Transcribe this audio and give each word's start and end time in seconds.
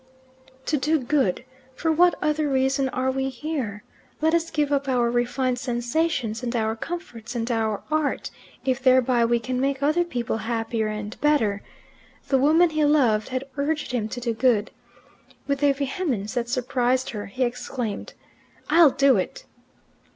To 0.65 0.77
do 0.77 0.97
good! 0.97 1.45
For 1.75 1.91
what 1.91 2.15
other 2.23 2.49
reason 2.49 2.89
are 2.89 3.11
we 3.11 3.29
here? 3.29 3.83
Let 4.19 4.33
us 4.33 4.49
give 4.49 4.71
up 4.71 4.89
our 4.89 5.11
refined 5.11 5.59
sensations, 5.59 6.41
and 6.41 6.55
our 6.55 6.75
comforts, 6.75 7.35
and 7.35 7.51
our 7.51 7.83
art, 7.91 8.31
if 8.65 8.81
thereby 8.81 9.25
we 9.25 9.39
can 9.39 9.61
make 9.61 9.83
other 9.83 10.03
people 10.03 10.37
happier 10.37 10.87
and 10.87 11.21
better. 11.21 11.61
The 12.29 12.39
woman 12.39 12.71
he 12.71 12.83
loved 12.83 13.29
had 13.29 13.43
urged 13.57 13.91
him 13.91 14.09
to 14.09 14.19
do 14.19 14.33
good! 14.33 14.71
With 15.45 15.61
a 15.61 15.71
vehemence 15.71 16.33
that 16.33 16.49
surprised 16.49 17.11
her, 17.11 17.27
he 17.27 17.43
exclaimed, 17.43 18.13
"I'll 18.71 18.89
do 18.89 19.17
it." 19.17 19.45